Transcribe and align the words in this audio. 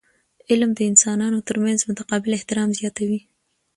علم 0.49 0.71
د 0.75 0.79
انسانانو 0.91 1.45
ترمنځ 1.47 1.79
متقابل 1.89 2.31
احترام 2.35 2.69
زیاتوي. 2.79 3.19